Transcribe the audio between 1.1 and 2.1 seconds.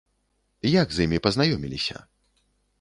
пазнаёміліся?